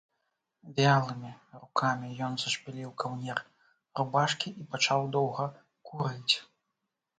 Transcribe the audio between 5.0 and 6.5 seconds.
доўга курыць.